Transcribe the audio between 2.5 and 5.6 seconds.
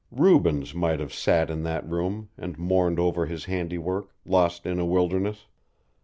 mourned over his handiwork, lost in a wilderness.